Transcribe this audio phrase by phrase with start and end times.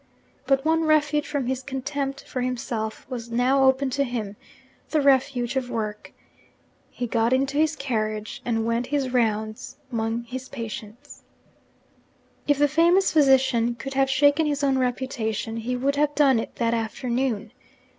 [0.47, 4.35] But one refuge from his contempt for himself was now open to him
[4.89, 6.11] the refuge of work.
[6.89, 11.21] He got into his carriage and went his rounds among his patients.
[12.47, 16.55] If the famous physician could have shaken his own reputation, he would have done it
[16.55, 17.51] that afternoon.